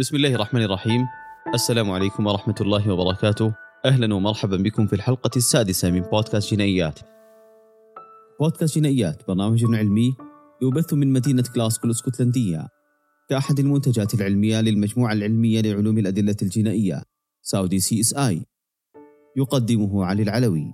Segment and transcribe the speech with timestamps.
[0.00, 1.06] بسم الله الرحمن الرحيم.
[1.54, 3.54] السلام عليكم ورحمة الله وبركاته.
[3.84, 6.98] أهلا ومرحبا بكم في الحلقة السادسة من بودكاست جنائيات
[8.40, 10.14] بودكاست جنائيات برنامج علمي
[10.62, 12.68] يبث من مدينة كلاسكو الإسكتلندية.
[13.28, 17.02] كأحد المنتجات العلمية للمجموعة العلمية لعلوم الأدلة الجنائية
[17.42, 18.42] Saudi CSI.
[19.36, 20.72] يقدمه علي العلوي.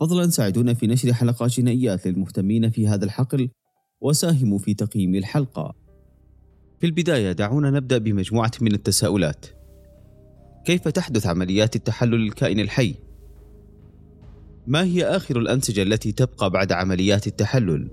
[0.00, 3.48] فضلا ساعدونا في نشر حلقات جنائيات للمهتمين في هذا الحقل
[4.00, 5.81] وساهموا في تقييم الحلقة.
[6.82, 9.46] في البداية دعونا نبدأ بمجموعة من التساؤلات
[10.64, 12.94] كيف تحدث عمليات التحلل للكائن الحي؟
[14.66, 17.88] ما هي آخر الأنسجة التي تبقى بعد عمليات التحلل؟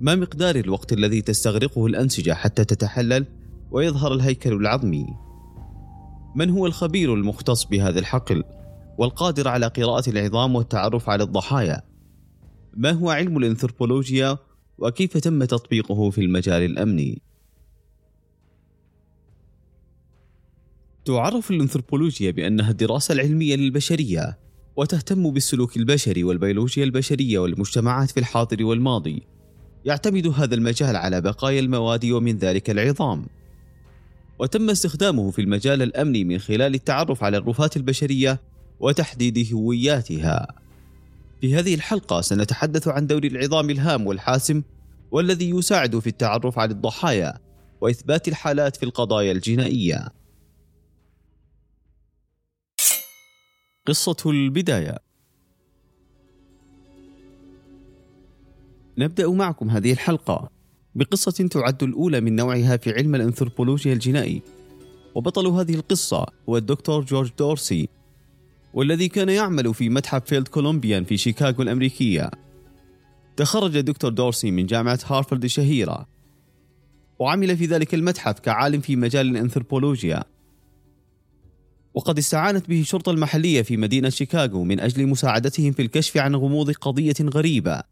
[0.00, 3.26] ما مقدار الوقت الذي تستغرقه الأنسجة حتى تتحلل
[3.70, 5.06] ويظهر الهيكل العظمي؟
[6.36, 8.44] من هو الخبير المختص بهذا الحقل
[8.98, 11.82] والقادر على قراءة العظام والتعرف على الضحايا؟
[12.76, 14.38] ما هو علم الإنثروبولوجيا
[14.78, 17.27] وكيف تم تطبيقه في المجال الأمني؟
[21.08, 24.38] تعرف الأنثروبولوجيا بأنها الدراسة العلمية للبشرية
[24.76, 29.22] وتهتم بالسلوك البشري والبيولوجيا البشرية والمجتمعات في الحاضر والماضي.
[29.84, 33.26] يعتمد هذا المجال على بقايا المواد ومن ذلك العظام.
[34.38, 38.40] وتم استخدامه في المجال الأمني من خلال التعرف على الرفات البشرية
[38.80, 40.46] وتحديد هوياتها.
[41.40, 44.62] في هذه الحلقة سنتحدث عن دور العظام الهام والحاسم
[45.10, 47.38] والذي يساعد في التعرف على الضحايا
[47.80, 50.17] وإثبات الحالات في القضايا الجنائية.
[53.88, 54.98] قصة البداية.
[58.98, 60.50] نبدأ معكم هذه الحلقة
[60.94, 64.42] بقصة تعد الأولى من نوعها في علم الأنثروبولوجيا الجنائي
[65.14, 67.88] وبطل هذه القصة هو الدكتور جورج دورسي
[68.74, 72.30] والذي كان يعمل في متحف فيلد كولومبيان في شيكاغو الأمريكية.
[73.36, 76.08] تخرج الدكتور دورسي من جامعة هارفارد الشهيرة
[77.18, 80.37] وعمل في ذلك المتحف كعالم في مجال الأنثروبولوجيا.
[81.98, 86.70] وقد استعانت به الشرطة المحلية في مدينة شيكاغو من أجل مساعدتهم في الكشف عن غموض
[86.70, 87.82] قضية غريبة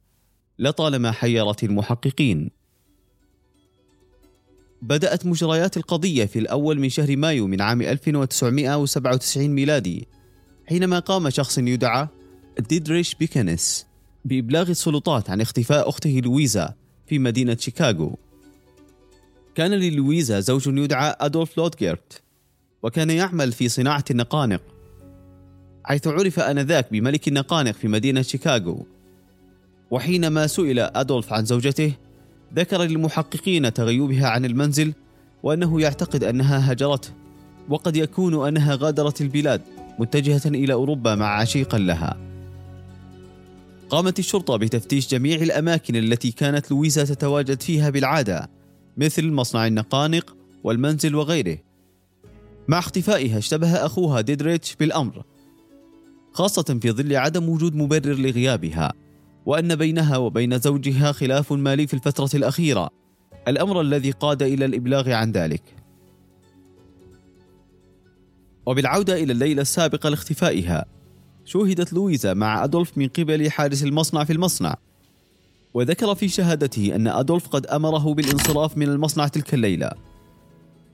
[0.58, 2.50] لطالما حيرت المحققين.
[4.82, 10.08] بدأت مجريات القضية في الأول من شهر مايو من عام 1997 ميلادي
[10.66, 12.08] حينما قام شخص يدعى
[12.68, 13.86] ديدريش بيكنس
[14.24, 16.74] بإبلاغ السلطات عن اختفاء أخته لويزا
[17.06, 18.18] في مدينة شيكاغو.
[19.54, 22.25] كان للويزا زوج يدعى أدولف لودجيرت
[22.86, 24.60] وكان يعمل في صناعة النقانق
[25.84, 28.86] حيث عرف آنذاك بملك النقانق في مدينة شيكاغو.
[29.90, 31.92] وحينما سئل أدولف عن زوجته
[32.54, 34.92] ذكر للمحققين تغيبها عن المنزل
[35.42, 37.10] وأنه يعتقد أنها هجرته
[37.68, 39.60] وقد يكون أنها غادرت البلاد
[39.98, 42.16] متجهة إلى أوروبا مع عشيقا لها.
[43.90, 48.50] قامت الشرطة بتفتيش جميع الأماكن التي كانت لويزا تتواجد فيها بالعادة
[48.96, 51.65] مثل مصنع النقانق والمنزل وغيره.
[52.68, 55.24] مع اختفائها اشتبه أخوها ديدريتش بالأمر
[56.32, 58.92] خاصة في ظل عدم وجود مبرر لغيابها
[59.46, 62.90] وأن بينها وبين زوجها خلاف مالي في الفترة الأخيرة
[63.48, 65.62] الأمر الذي قاد إلى الإبلاغ عن ذلك.
[68.66, 70.84] وبالعودة إلى الليلة السابقة لاختفائها
[71.44, 74.76] شوهدت لويزا مع أدولف من قبل حارس المصنع في المصنع
[75.74, 79.90] وذكر في شهادته أن أدولف قد أمره بالانصراف من المصنع تلك الليلة.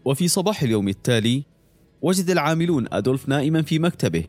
[0.05, 1.52] وفي صباح اليوم التالي
[2.03, 4.25] وجد العاملون أدولف نائما في مكتبه.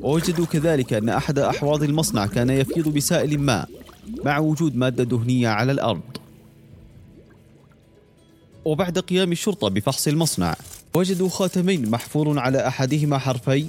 [0.00, 3.68] ووجدوا كذلك أن أحد أحواض المصنع كان يفيض بسائل ماء
[4.24, 6.00] مع وجود مادة دهنية على الأرض.
[8.64, 10.54] وبعد قيام الشرطة بفحص المصنع
[10.94, 13.66] وجدوا خاتمين محفور على أحدهما حرفي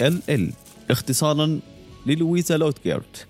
[0.00, 0.52] LL
[0.90, 1.60] اختصارا
[2.06, 3.26] للويزا لوتجيرت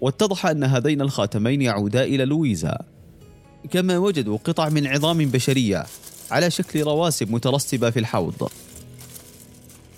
[0.00, 2.78] واتضح أن هذين الخاتمين يعودا إلى لويزا.
[3.70, 5.86] كما وجدوا قطع من عظام بشرية.
[6.32, 8.50] على شكل رواسب مترسبة في الحوض.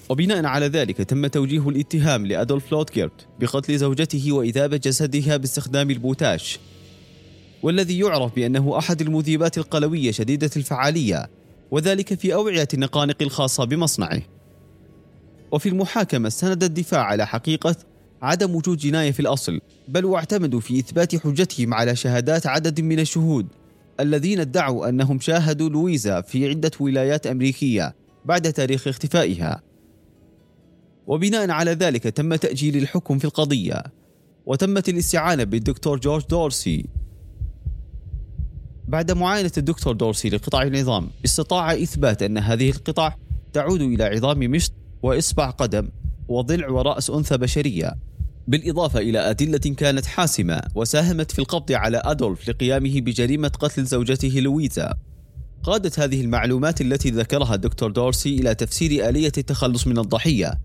[0.08, 6.58] وبناء على ذلك تم توجيه الاتهام لأدولف لوتكيرت بقتل زوجته وإذابة جسدها باستخدام البوتاش
[7.62, 11.30] والذي يعرف بأنه أحد المذيبات القلوية شديدة الفعالية
[11.70, 14.22] وذلك في أوعية النقانق الخاصة بمصنعه.
[15.52, 17.76] وفي المحاكمة استند الدفاع على حقيقة
[18.22, 23.46] عدم وجود جناية في الأصل بل واعتمدوا في إثبات حجتهم على شهادات عدد من الشهود.
[24.00, 27.94] الذين ادعوا أنهم شاهدوا لويزا في عدة ولايات أمريكية
[28.24, 29.62] بعد تاريخ اختفائها.
[31.06, 33.82] وبناء على ذلك تم تأجيل الحكم في القضية
[34.46, 36.86] وتمت الاستعانة بالدكتور جورج دورسي.
[38.88, 43.14] بعد معاينة الدكتور دورسي لقطع العظام استطاع إثبات أن هذه القطع
[43.52, 45.88] تعود إلى عظام مشط وإصبع قدم
[46.28, 47.94] وضلع ورأس أنثى بشرية.
[48.46, 54.94] بالإضافة إلى أدلة كانت حاسمة وساهمت في القبض على أدولف لقيامه بجريمة قتل زوجته لويزا.
[55.62, 60.60] قادت هذه المعلومات التي ذكرها الدكتور دورسي إلى تفسير آلية التخلص من الضحية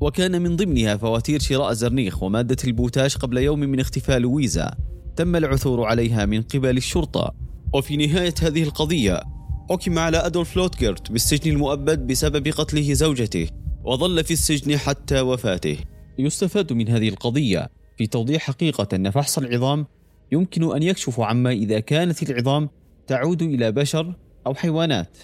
[0.00, 4.70] وكان من ضمنها فواتير شراء زرنيخ ومادة البوتاش قبل يوم من اختفاء لويزا
[5.16, 7.34] تم العثور عليها من قبل الشرطة.
[7.74, 9.22] وفي نهاية هذه القضية
[9.70, 13.48] حكم على أدولف لوتجرت بالسجن المؤبد بسبب قتله زوجته
[13.84, 15.76] وظل في السجن حتى وفاته.
[16.18, 17.70] يستفاد من هذه القضية.
[17.98, 19.86] في توضيح حقيقة أن فحص العظام
[20.32, 22.68] يمكن أن يكشف عما إذا كانت العظام
[23.06, 24.14] تعود إلى بشر
[24.46, 25.18] أو حيوانات.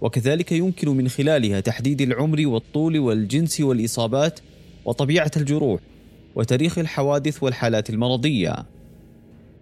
[0.00, 4.40] وكذلك يمكن من خلالها تحديد العمر والطول والجنس والإصابات
[4.84, 5.80] وطبيعة الجروح
[6.34, 8.66] وتاريخ الحوادث والحالات المرضية.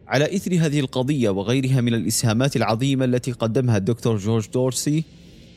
[0.08, 5.04] على إثر هذه القضية وغيرها من الإسهامات العظيمة التي قدمها الدكتور جورج دورسي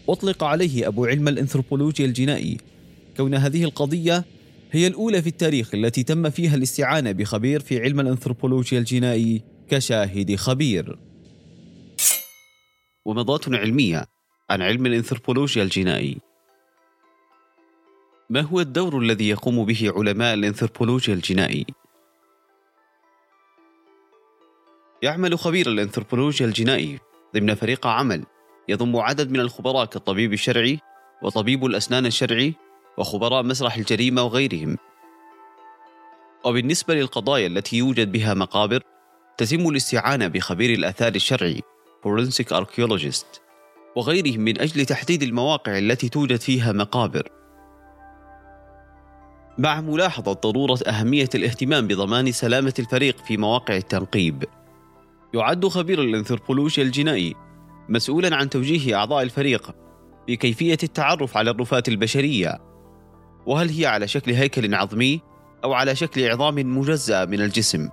[0.10, 2.58] أطلق عليه أبو علم الأنثروبولوجيا الجنائي
[3.18, 4.26] كون هذه القضية
[4.72, 11.00] هي الأولى في التاريخ التي تم فيها الاستعانة بخبير في علم الأنثروبولوجيا الجنائي كشاهد خبير.
[13.06, 14.06] ومضات علمية
[14.50, 16.18] عن علم الأنثروبولوجيا الجنائي
[18.30, 21.66] ما هو الدور الذي يقوم به علماء الأنثروبولوجيا الجنائي
[25.02, 27.00] يعمل خبير الأنثروبولوجيا الجنائي
[27.36, 28.26] ضمن فريق عمل
[28.70, 30.80] يضم عدد من الخبراء كالطبيب الشرعي
[31.24, 32.54] وطبيب الأسنان الشرعي
[33.00, 34.78] وخبراء مسرح الجريمة وغيرهم.
[36.46, 38.84] وبالنسبة للقضايا التي يوجد بها مقابر
[39.38, 41.62] تتم الاستعانة بخبير الآثار الشرعي
[42.06, 43.40] Forensic Archaeologist
[43.96, 47.30] وغيرهم من أجل تحديد المواقع التي توجد فيها مقابر.
[49.58, 54.44] مع ملاحظة ضرورة أهمية الاهتمام بضمان سلامة الفريق في مواقع التنقيب
[55.34, 57.36] يعد خبير الأنثروبولوجيا الجنائي
[57.90, 59.76] مسؤولا عن توجيه أعضاء الفريق
[60.28, 62.69] بكيفية التعرف على الرفات البشرية.
[63.50, 65.22] وهل هي على شكل هيكل عظمي
[65.64, 67.90] أو على شكل عظام مجزأة من الجسم؟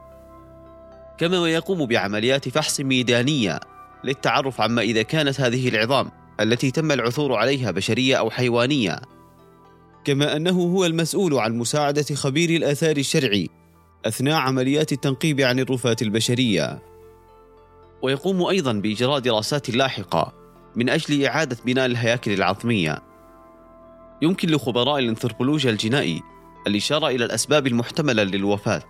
[1.18, 3.60] كما ويقوم بعمليات فحص ميدانية
[4.04, 6.10] للتعرف عما إذا كانت هذه العظام
[6.40, 9.00] التي تم العثور عليها بشرية أو حيوانية.
[10.04, 13.48] كما أنه هو المسؤول عن مساعدة خبير الآثار الشرعي
[14.06, 16.82] أثناء عمليات التنقيب عن الرفات البشرية.
[18.02, 20.32] ويقوم أيضا بإجراء دراسات لاحقة
[20.76, 23.05] من أجل إعادة بناء الهياكل العظمية.
[24.22, 26.22] يمكن لخبراء الانثروبولوجيا الجنائي
[26.66, 28.88] الإشارة إلى الأسباب المحتملة للوفاة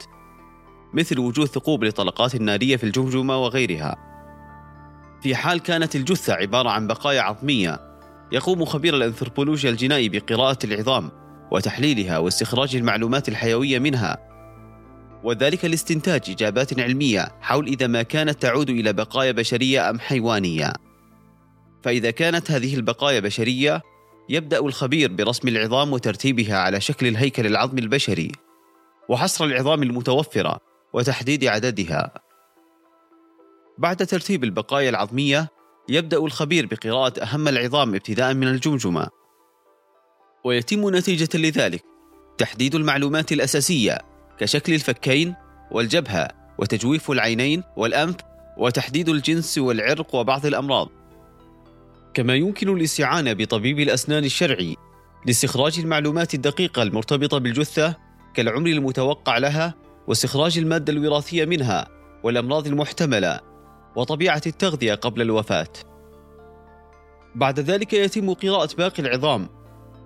[0.94, 3.96] مثل وجود ثقوب لطلقات نارية في الجمجمة وغيرها.
[5.22, 7.80] في حال كانت الجثة عبارة عن بقايا عظمية
[8.32, 11.10] يقوم خبير الانثروبولوجيا الجنائي بقراءة العظام
[11.50, 14.16] وتحليلها واستخراج المعلومات الحيوية منها
[15.24, 20.72] وذلك لاستنتاج إجابات علمية حول إذا ما كانت تعود إلى بقايا بشرية أم حيوانية.
[21.82, 23.82] فإذا كانت هذه البقايا بشرية
[24.28, 28.32] يبدأ الخبير برسم العظام وترتيبها على شكل الهيكل العظمي البشري
[29.08, 30.60] وحصر العظام المتوفرة
[30.92, 32.14] وتحديد عددها.
[33.78, 35.48] بعد ترتيب البقايا العظمية
[35.88, 39.08] يبدأ الخبير بقراءة أهم العظام ابتداء من الجمجمة.
[40.44, 41.84] ويتم نتيجة لذلك
[42.38, 43.98] تحديد المعلومات الأساسية
[44.38, 45.34] كشكل الفكين
[45.70, 46.28] والجبهة
[46.58, 48.16] وتجويف العينين والأنف
[48.58, 50.88] وتحديد الجنس والعرق وبعض الأمراض.
[52.16, 54.76] كما يمكن الاستعانة بطبيب الأسنان الشرعي
[55.26, 57.96] لاستخراج المعلومات الدقيقة المرتبطة بالجثة
[58.34, 59.74] كالعمر المتوقع لها
[60.08, 61.88] واستخراج المادة الوراثية منها
[62.24, 63.40] والأمراض المحتملة
[63.96, 65.68] وطبيعة التغذية قبل الوفاة.
[67.34, 69.48] بعد ذلك يتم قراءة باقي العظام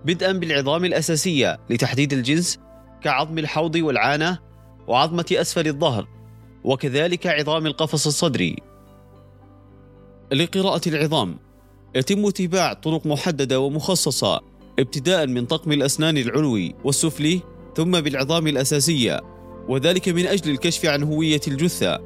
[0.05, 2.59] بدءا بالعظام الأساسية لتحديد الجنس
[3.03, 4.39] كعظم الحوض والعانة
[4.87, 6.09] وعظمة أسفل الظهر
[6.65, 8.57] وكذلك عظام القفص الصدري.
[10.33, 11.50] لقراءة العظام
[11.95, 14.41] يتم اتباع طرق محددة ومخصصة
[14.79, 17.41] ابتداء من طقم الأسنان العلوي والسفلي
[17.77, 19.21] ثم بالعظام الأساسية
[19.69, 21.99] وذلك من أجل الكشف عن هوية الجثة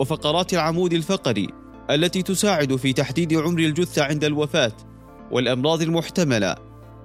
[0.00, 1.48] وفقرات العمود الفقري
[1.90, 4.72] التي تساعد في تحديد عمر الجثة عند الوفاة
[5.30, 6.54] والأمراض المحتملة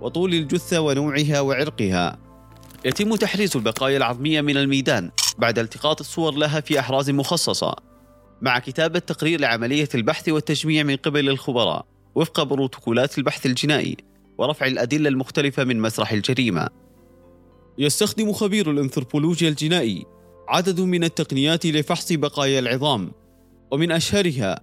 [0.01, 2.17] وطول الجثة ونوعها وعرقها.
[2.85, 7.75] يتم تحريز البقايا العظمية من الميدان بعد التقاط الصور لها في أحراز مخصصة
[8.41, 11.94] مع كتابة تقرير لعملية البحث والتجميع من قبل الخبراء.
[12.15, 13.97] وفق بروتوكولات البحث الجنائي
[14.37, 16.69] ورفع الأدلة المختلفة من مسرح الجريمة.
[17.77, 20.05] يستخدم خبير الأنثروبولوجيا الجنائي
[20.47, 23.11] عدد من التقنيات لفحص بقايا العظام
[23.71, 24.61] ومن أشهرها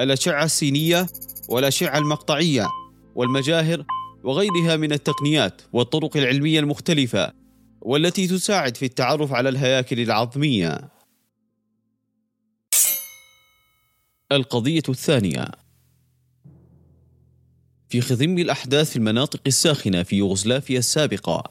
[0.00, 1.06] الأشعة السينية
[1.48, 2.68] والأشعة المقطعية
[3.14, 3.84] والمجاهر
[4.24, 7.32] وغيرها من التقنيات والطرق العلمية المختلفة
[7.80, 10.90] والتي تساعد في التعرف على الهياكل العظمية.
[14.32, 15.63] القضية الثانية
[17.94, 21.44] في خضم الأحداث في المناطق الساخنة في يوغوسلافيا السابقة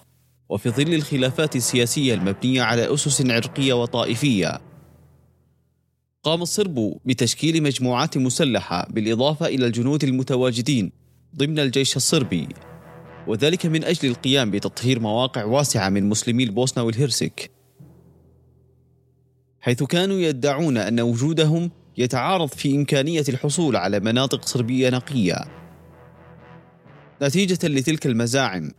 [0.49, 4.61] وفي ظل الخلافات السياسية المبنية على أسس عرقية وطائفية.
[6.23, 10.91] قام الصرب بتشكيل مجموعات مسلحة بالإضافة إلى الجنود المتواجدين
[11.35, 12.47] ضمن الجيش الصربي
[13.27, 17.51] وذلك من أجل القيام بتطهير مواقع واسعة من مسلمي البوسنة والهرسك.
[19.61, 25.62] حيث كانوا يدعون أن وجودهم يتعارض في إمكانية الحصول على مناطق صربية نقية.
[27.21, 28.71] نتيجة لتلك المزاعم.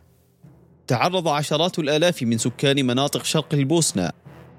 [0.87, 4.11] تعرض عشرات الآلاف من سكان مناطق شرق البوسنة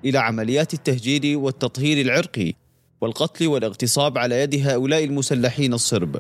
[0.05, 2.53] إلى عمليات التهجير والتطهير العرقي
[3.01, 6.17] والقتل والاغتصاب على يد هؤلاء المسلحين الصرب.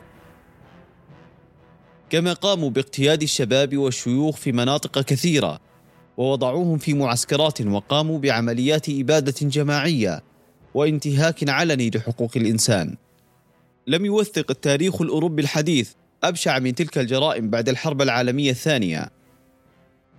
[2.09, 5.59] كما قاموا باقتياد الشباب والشيوخ في مناطق كثيرة
[6.17, 10.23] ووضعوهم في معسكرات وقاموا بعمليات إبادة جماعية
[10.73, 12.95] وانتهاك علني لحقوق الإنسان.
[13.87, 15.91] لم يوثق التاريخ الأوروبي الحديث
[16.27, 19.09] أبشع من تلك الجرائم بعد الحرب العالمية الثانية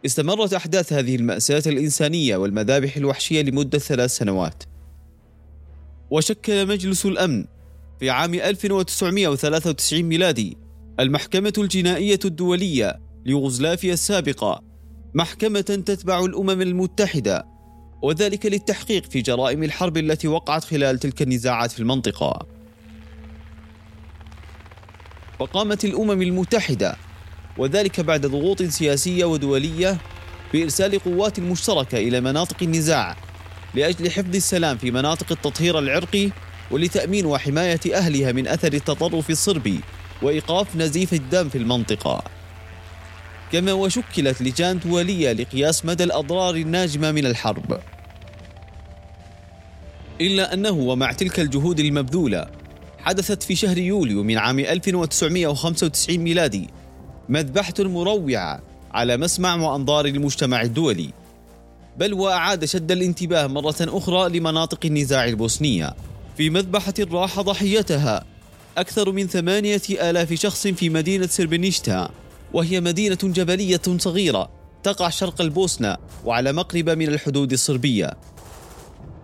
[0.06, 4.62] استمرت أحداث هذه المأساة الإنسانية والمذابح الوحشية لمدة ثلاث سنوات
[6.10, 7.44] وشكل مجلس الأمن
[8.00, 10.56] في عام 1993 ميلادي
[11.00, 14.62] المحكمة الجنائية الدولية ليوغوسلافيا السابقة
[15.14, 17.46] محكمة تتبع الأمم المتحدة
[18.02, 22.55] وذلك للتحقيق في جرائم الحرب التي وقعت خلال تلك النزاعات في المنطقة.
[25.38, 26.96] وقامت الأمم المتحدة
[27.58, 29.98] وذلك بعد ضغوط سياسية ودولية
[30.52, 33.16] بإرسال قوات مشتركة إلى مناطق النزاع
[33.74, 36.30] لأجل حفظ السلام في مناطق التطهير العرقي
[36.70, 39.80] ولتأمين وحماية أهلها من أثر التطرف الصربي
[40.22, 42.22] وإيقاف نزيف الدم في المنطقة.
[43.52, 47.80] كما وشكلت لجان دولية لقياس مدى الأضرار الناجمة من الحرب.
[50.20, 52.46] إلا أنه ومع تلك الجهود المبذولة
[53.06, 56.70] حدثت في شهر يوليو من عام 1995 ميلادي
[57.28, 61.10] مذبحة مروعة على مسمع وأنظار المجتمع الدولي
[61.98, 65.94] بل وأعاد شد الانتباه مرة أخرى لمناطق النزاع البوسنية.
[66.36, 68.24] في مذبحة راح ضحيتها
[68.78, 72.10] أكثر من ثمانية آلاف شخص في مدينة سربنيشتا
[72.52, 74.50] وهي مدينة جبلية صغيرة
[74.82, 78.16] تقع شرق البوسنة وعلى مقربة من الحدود الصربية.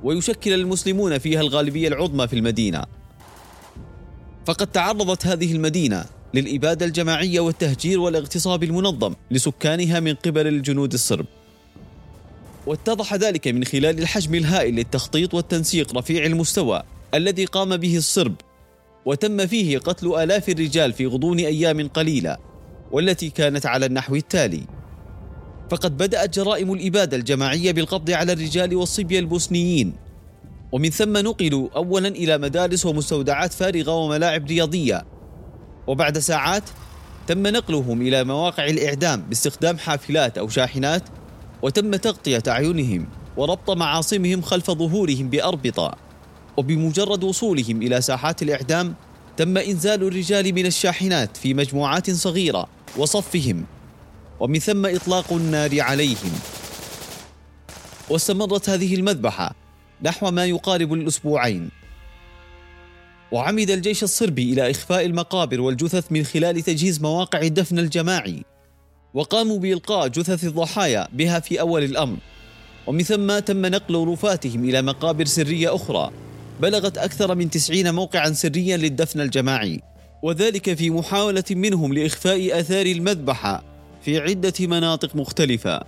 [0.03, 3.02] ويشكل المسلمون فيها الغالبية العظمى في المدينة.
[4.47, 11.27] فقد تعرضت هذه المدينة للإبادة الجماعية والتهجير والاغتصاب المنظم لسكانها من قبل الجنود الصرب.
[12.67, 16.83] واتضح ذلك من خلال الحجم الهائل للتخطيط والتنسيق رفيع المستوى
[17.15, 18.35] الذي قام به الصرب
[19.05, 22.37] وتم فيه قتل آلاف الرجال في غضون أيام قليلة
[22.93, 24.63] والتي كانت على النحو التالي.
[25.71, 29.93] فقد بدأت جرائم الإبادة الجماعية بالقبض على الرجال والصبية البوسنيين
[30.73, 35.05] ومن ثم نقلوا أولا إلى مدارس ومستودعات فارغة وملاعب رياضية.
[35.87, 36.63] وبعد ساعات
[37.27, 41.03] تم نقلهم إلى مواقع الإعدام باستخدام حافلات أو شاحنات
[41.63, 45.95] وتم تغطية أعينهم وربط معاصمهم خلف ظهورهم بأربطة.
[46.57, 48.95] وبمجرد وصولهم إلى ساحات الإعدام
[49.37, 53.65] تم إنزال الرجال من الشاحنات في مجموعات صغيرة وصفهم.
[54.41, 56.33] ومن ثم إطلاق النار عليهم.
[58.11, 59.62] واستمرت هذه المذبحة.
[60.05, 61.69] نحو ما يقارب الأسبوعين.
[63.33, 68.43] وعمد الجيش الصربي إلى إخفاء المقابر والجثث من خلال تجهيز مواقع الدفن الجماعي.
[69.15, 72.17] وقاموا بإلقاء جثث الضحايا بها في أول الأمر.
[72.87, 76.11] ومن ثم تم نقل رفاتهم إلى مقابر سرية أخرى.
[76.61, 79.81] بلغت أكثر من تسعين موقعا سريا للدفن الجماعي.
[80.23, 83.65] وذلك في محاولة منهم لإخفاء آثار المذبحة
[84.05, 85.83] في عدة مناطق مختلفة.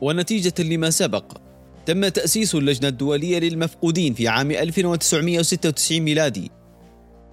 [0.00, 1.43] ونتيجة لما سبق
[1.86, 6.50] تم تأسيس اللجنة الدولية للمفقودين في عام 1996 ميلادي.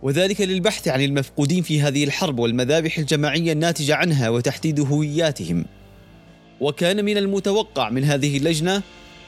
[0.02, 5.66] وذلك للبحث عن المفقودين في هذه الحرب والمذابح الجماعية الناتجة عنها وتحديد هوياتهم.
[6.62, 8.82] وكان من المتوقع من هذه اللجنة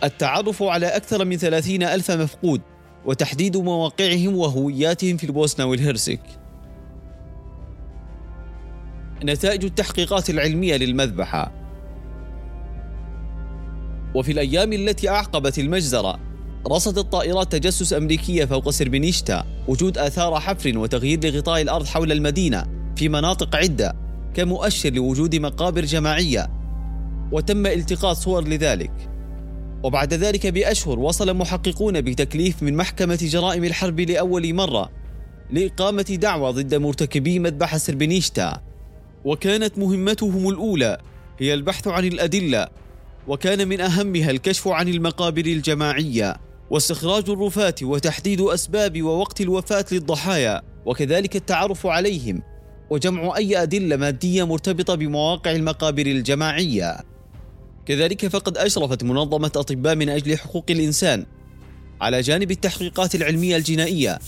[0.04, 2.62] التعرف على أكثر من ثلاثين ألف مفقود
[3.06, 6.22] وتحديد مواقعهم وهوياتهم في البوسنة والهرسك.
[9.24, 11.63] نتائج التحقيقات العلمية للمذبحة.
[14.16, 16.20] وفي الأيام التي أعقبت المجزرة
[16.68, 22.66] رصدت طائرات تجسس أمريكية فوق سربنيشتا وجود آثار حفر وتغيير لغطاء الأرض حول المدينة
[22.96, 23.96] في مناطق عدة
[24.34, 26.50] كمؤشر لوجود مقابر جماعية.
[27.32, 28.92] وتم التقاط صور لذلك.
[29.84, 34.90] وبعد ذلك بأشهر وصل محققون بتكليف من محكمة جرائم الحرب لأول مرة
[35.52, 38.62] لإقامة دعوى ضد مرتكبي مذبحة سربنيشتا
[39.26, 40.98] وكانت مهمتهم الأولى
[41.40, 42.68] هي البحث عن الأدلة
[43.28, 46.36] وكان من أهمها الكشف عن المقابر الجماعية
[46.70, 52.42] واستخراج الرفات وتحديد أسباب ووقت الوفاة للضحايا وكذلك التعرف عليهم
[52.90, 56.98] وجمع أي أدلة مادية مرتبطة بمواقع المقابر الجماعية.
[57.86, 61.26] كذلك فقد أشرفت منظمة أطباء من أجل حقوق الإنسان
[62.02, 64.20] على جانب التحقيقات العلمية الجنائية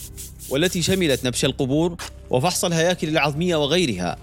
[0.50, 1.96] والتي شملت نبش القبور
[2.30, 4.18] وفحص الهياكل العظمية وغيرها.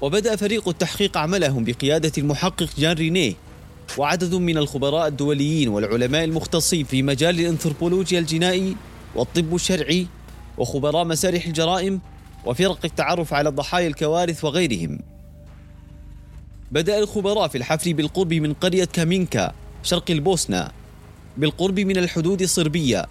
[0.00, 3.34] وبدأ فريق التحقيق عملهم بقيادة المحقق جان رينيه.
[3.98, 8.76] وعدد من الخبراء الدوليين والعلماء المختصين في مجال الأنثروبولوجيا الجنائي
[9.14, 10.06] والطب الشرعي
[10.58, 12.00] وخبراء مسارح الجرائم
[12.44, 14.98] وفرق التعرف على ضحايا الكوارث وغيرهم.
[16.72, 19.52] بدأ الخبراء في الحفر بالقرب من قرية كامينكا
[19.82, 20.68] شرق البوسنة
[21.36, 23.06] بالقرب من الحدود الصربية.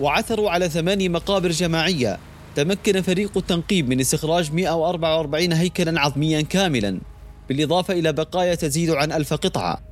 [0.00, 2.18] وعثروا على ثماني مقابر جماعية
[2.58, 7.00] تمكن فريق التنقيب من استخراج 144 هيكلا عظميا كاملا
[7.48, 9.82] بالإضافة إلى بقايا تزيد عن ألف قطعة.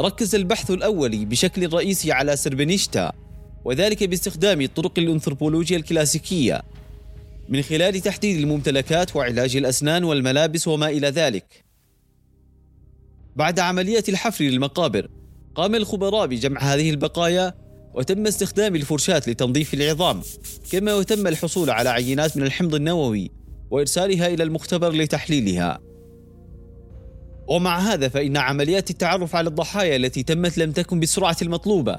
[0.00, 3.12] ركز البحث الأولي بشكل رئيسي على سربنيشتا
[3.64, 6.62] وذلك باستخدام طرق الأنثروبولوجيا الكلاسيكية.
[7.48, 11.64] من خلال تحديد الممتلكات وعلاج الأسنان والملابس وما إلى ذلك.
[13.36, 15.08] بعد عملية الحفر للمقابر
[15.54, 17.54] قام الخبراء بجمع هذه البقايا
[17.98, 20.20] وتم استخدام الفرشاة لتنظيف العظام
[20.72, 23.30] كما وتم الحصول على عينات من الحمض النووي
[23.70, 25.78] وإرسالها إلى المختبر لتحليلها.
[27.48, 31.96] ومع هذا فإن عمليات التعرف على الضحايا التي تمت لم تكن بالسرعة المطلوبة.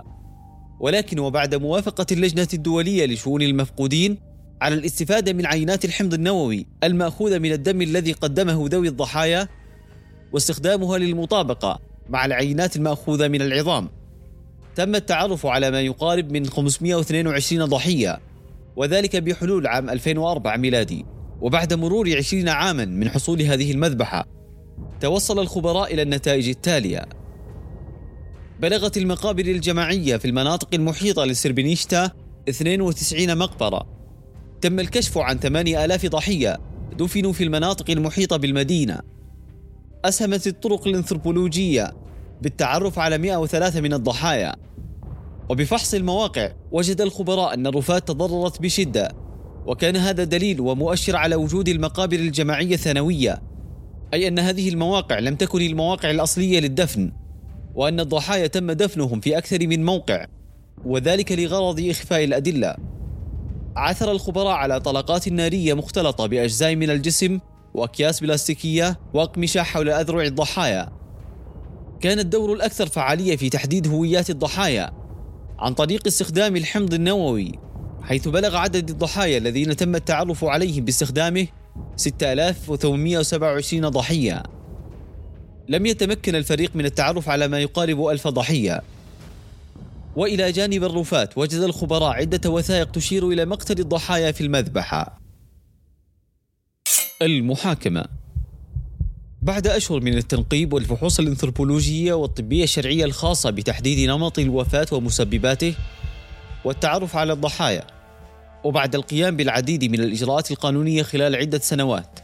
[0.80, 4.18] ولكن وبعد موافقة اللجنة الدولية لشؤون المفقودين
[4.62, 9.48] على الاستفادة من عينات الحمض النووي المأخوذة من الدم الذي قدمه ذوي الضحايا
[10.32, 11.80] واستخدامها للمطابقة
[12.10, 13.99] مع العينات المأخوذة من العظام.
[14.80, 18.20] تم التعرف على ما يقارب من 522 ضحية
[18.76, 21.06] وذلك بحلول عام 2004 ميلادي
[21.42, 24.26] وبعد مرور 20 عاما من حصول هذه المذبحة
[25.02, 27.06] توصل الخبراء إلى النتائج التالية.
[28.60, 32.12] بلغت المقابر الجماعية في المناطق المحيطة لسربنيشتا
[32.50, 33.88] 92 مقبرة.
[34.62, 36.58] تم الكشف عن 8000 ضحية
[36.98, 39.00] دفنوا في المناطق المحيطة بالمدينة.
[40.06, 41.94] أسهمت الطرق الأنثروبولوجية
[42.42, 44.69] بالتعرف على 103 من الضحايا.
[45.50, 49.12] وبفحص المواقع وجد الخبراء أن الرفات تضررت بشدة
[49.66, 53.42] وكان هذا دليل ومؤشر على وجود المقابر الجماعية الثانوية
[54.14, 57.12] أي أن هذه المواقع لم تكن المواقع الأصلية للدفن
[57.76, 60.26] وأن الضحايا تم دفنهم في أكثر من موقع
[60.86, 62.76] وذلك لغرض إخفاء الأدلة.
[63.76, 67.40] عثر الخبراء على طلقات نارية مختلطة بأجزاء من الجسم
[67.74, 70.90] وأكياس بلاستيكية وأقمشة حول أذرع الضحايا.
[72.02, 74.99] كان الدور الأكثر فعالية في تحديد هويات الضحايا
[75.60, 77.52] عن طريق استخدام الحمض النووي
[78.02, 81.48] حيث بلغ عدد الضحايا الذين تم التعرف عليهم باستخدامه
[81.96, 84.44] 6827 ضحية.
[85.70, 88.82] لم يتمكن الفريق من التعرف على ما يقارب ألف ضحية.
[90.16, 95.22] وإلى جانب الرفات وجد الخبراء عدة وثائق تشير إلى مقتل الضحايا في المذبحة.
[97.22, 98.19] المحاكمة.
[99.42, 105.74] بعد أشهر من التنقيب والفحوص الأنثروبولوجية والطبية الشرعية الخاصة بتحديد نمط الوفاة ومسبباته
[106.66, 107.84] والتعرف على الضحايا
[108.64, 112.20] وبعد القيام بالعديد من الإجراءات القانونية خلال عدة سنوات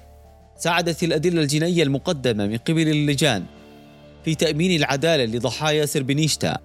[0.57, 3.43] ساعدت الأدلة الجنائية المقدمة من قبل اللجان
[4.25, 6.57] في تأمين العدالة لضحايا سربنيشتا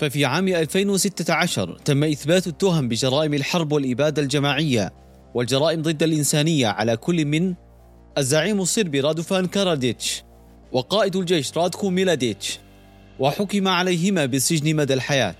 [0.00, 4.92] ففي عام 2016 تم إثبات التهم بجرائم الحرب والإبادة الجماعية
[5.34, 7.54] والجرائم ضد الإنسانية على كل من
[8.18, 10.22] الزعيم الصربي رادوفان كاراديتش
[10.72, 12.58] وقائد الجيش رادكو ميلاديتش
[13.18, 15.36] وحكم عليهما بالسجن مدى الحياة.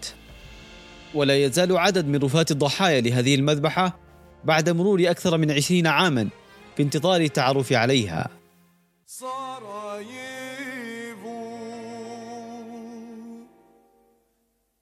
[1.15, 3.99] ولا يزال عدد من رفات الضحايا لهذه المذبحة
[4.45, 6.29] بعد مرور أكثر من عشرين عاما
[6.77, 8.29] في انتظار التعرف عليها.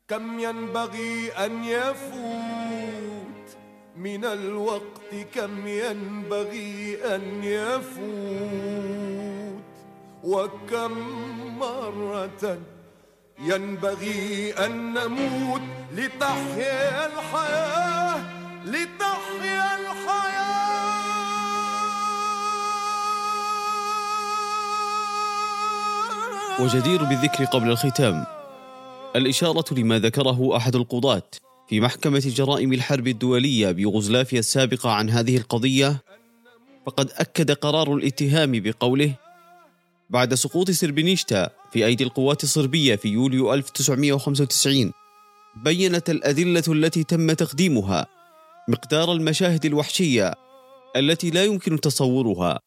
[0.08, 2.61] كم ينبغي أن يفوت
[4.02, 8.02] من الوقت كم ينبغي أن يفوت
[10.24, 10.92] وكم
[11.58, 12.58] مرة
[13.38, 15.62] ينبغي أن نموت
[15.92, 18.20] لتحيا الحياة
[18.64, 20.62] لتحيا الحياة.
[26.60, 28.24] وجدير بالذكر قبل الختام
[29.16, 31.22] الإشارة لما ذكره أحد القضاة
[31.72, 36.02] في محكمة جرائم الحرب الدولية بيوغوسلافيا السابقة عن هذه القضية
[36.86, 39.14] فقد أكد قرار الاتهام بقوله
[40.10, 44.92] بعد سقوط سربنيشتا في أيدي القوات الصربية في يوليو 1995
[45.64, 48.06] بينت الأدلة التي تم تقديمها
[48.68, 50.34] مقدار المشاهد الوحشية
[50.96, 52.60] التي لا يمكن تصورها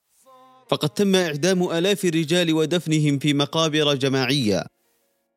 [0.70, 4.66] فقد تم إعدام آلاف الرجال ودفنهم في مقابر جماعية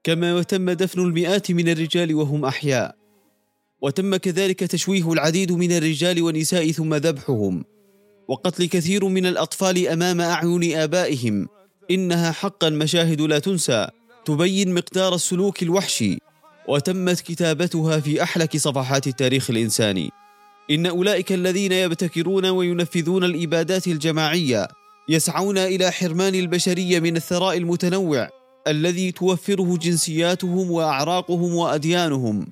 [0.04, 2.97] كما وتم دفن المئات من الرجال وهم أحياء.
[3.82, 7.64] وتم كذلك تشويه العديد من الرجال والنساء ثم ذبحهم.
[8.28, 11.48] وقتل كثير من الأطفال أمام أعين آبائهم.
[11.90, 13.88] إنها حقا مشاهد لا تنسى.
[14.24, 16.18] تبين مقدار السلوك الوحشي.
[16.68, 20.10] وتمت كتابتها في أحلك صفحات التاريخ الإنساني.
[20.70, 24.68] إن أولئك الذين يبتكرون وينفذون الإبادات الجماعية
[25.08, 28.28] يسعون إلى حرمان البشرية من الثراء المتنوع
[28.66, 32.46] الذي توفره جنسياتهم وأعراقهم وأديانهم.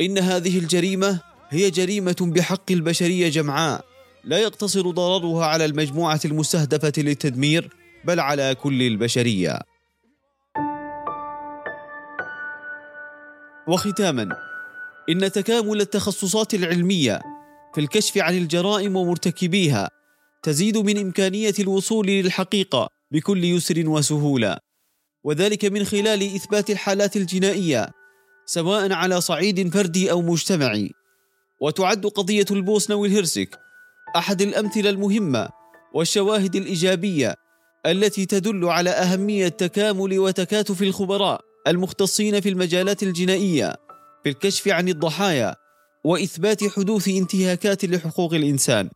[0.00, 3.84] إن هذه الجريمة هي جريمة بحق البشرية جمعاء.
[4.24, 7.70] لا يقتصر ضررها على المجموعة المستهدفة للتدمير
[8.04, 9.58] بل على كل البشرية.
[13.68, 14.28] وختاما
[15.08, 17.20] إن تكامل التخصصات العلمية
[17.74, 19.90] في الكشف عن الجرائم ومرتكبيها
[20.42, 24.58] تزيد من إمكانية الوصول للحقيقة بكل يسر وسهولة.
[25.24, 27.90] وذلك من خلال إثبات الحالات الجنائية
[28.48, 30.90] سواء على صعيد فردي أو مجتمعي.
[31.60, 33.58] وتعد قضية البوسنة والهرسك
[34.16, 35.48] أحد الأمثلة المهمة
[35.94, 37.34] والشواهد الإيجابية
[37.86, 43.76] التي تدل على أهمية تكامل وتكاتف الخبراء المختصين في المجالات الجنائية
[44.24, 45.54] في الكشف عن الضحايا
[46.04, 48.90] وإثبات حدوث انتهاكات لحقوق الإنسان.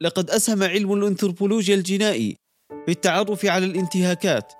[0.00, 2.36] لقد أسهم علم الأنثروبولوجيا الجنائي
[2.86, 4.52] في التعرف على الانتهاكات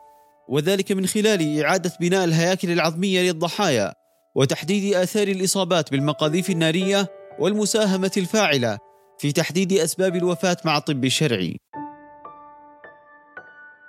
[0.49, 4.06] وذلك من خلال إعادة بناء الهياكل العظمية للضحايا
[4.37, 8.79] وتحديد آثار الإصابات بالمقاذيف النارية والمساهمة الفاعلة
[9.19, 11.57] في تحديد أسباب الوفاة مع الطب الشرعي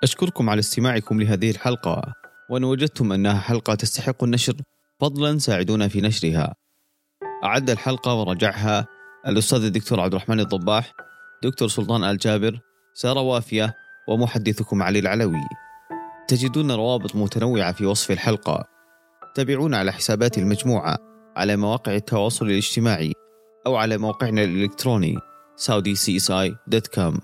[0.02, 2.02] أشكركم على استماعكم لهذه الحلقة
[2.50, 4.54] وان وجدتم أنها حلقة تستحق النشر
[5.00, 6.54] فضلا ساعدونا في نشرها.
[7.44, 8.86] أعد الحلقة ورجعها
[9.26, 10.92] الأستاذ الدكتور عبد الرحمن الضباح
[11.42, 12.60] دكتور سلطان آل جابر
[12.94, 13.74] سارة وافية
[14.08, 15.48] ومحدثكم علي العلوي.
[16.28, 18.77] تجدون روابط متنوعة في وصف الحلقة.
[19.38, 20.96] تابعونا على حسابات المجموعة
[21.36, 23.12] على مواقع التواصل الاجتماعي
[23.66, 25.16] أو على موقعنا الإلكتروني
[25.66, 27.20] saudicsi.com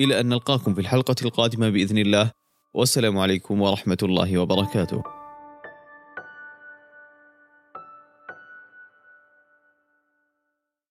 [0.00, 2.30] إلى أن نلقاكم في الحلقة القادمة بإذن الله
[2.74, 5.02] والسلام عليكم ورحمة الله وبركاته.